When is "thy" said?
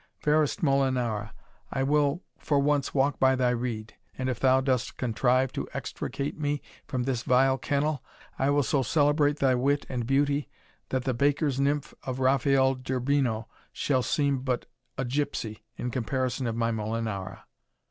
3.35-3.51, 9.37-9.53